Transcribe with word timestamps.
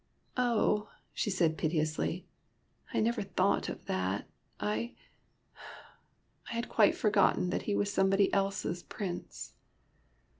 "Oh," 0.51 0.89
she 1.13 1.29
said 1.29 1.59
piteously," 1.59 2.25
I 2.91 2.99
never 3.01 3.21
thought 3.21 3.69
of 3.69 3.85
that. 3.85 4.27
I— 4.59 4.95
I 6.49 6.53
had 6.53 6.67
quite 6.69 6.95
forgotten 6.95 7.51
that 7.51 7.61
he 7.69 7.75
was 7.75 7.93
somebody 7.93 8.33
else's 8.33 8.81
Prince." 8.81 9.53